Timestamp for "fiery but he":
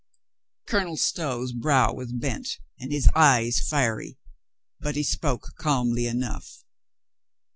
3.59-5.03